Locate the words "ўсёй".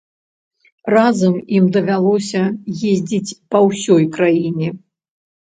3.67-4.03